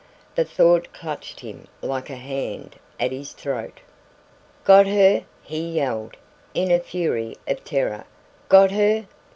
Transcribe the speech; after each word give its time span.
The 0.33 0.45
thought 0.45 0.91
clutched 0.93 1.41
him 1.41 1.67
like 1.83 2.09
a 2.09 2.15
hand 2.15 2.77
at 2.99 3.11
his 3.11 3.33
throat. 3.33 3.81
"Got 4.63 4.87
her?" 4.87 5.25
he 5.43 5.59
yelled, 5.59 6.17
in 6.55 6.71
a 6.71 6.79
fury 6.79 7.37
of 7.47 7.63
terror. 7.63 8.05
"Got 8.49 8.71
her? 8.71 9.05